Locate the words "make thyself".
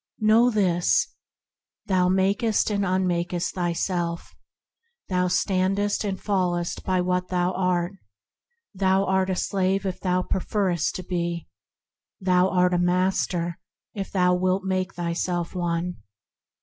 14.63-15.53